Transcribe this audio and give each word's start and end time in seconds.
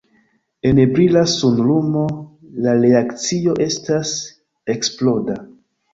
En 0.69 0.79
brila 0.93 1.21
sunlumo 1.33 2.05
la 2.67 2.73
reakcio 2.85 3.53
estas 3.67 4.15
eksploda. 4.77 5.37